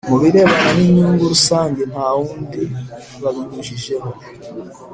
[0.09, 2.61] mu birebana n inyungu rusange nta wundi
[3.21, 4.09] babinyujijeho